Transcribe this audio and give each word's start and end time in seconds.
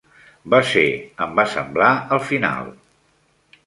Va 0.53 0.61
ser, 0.69 0.85
em 1.27 1.37
va 1.41 1.47
semblar, 1.53 1.93
el 2.19 2.25
final. 2.33 2.77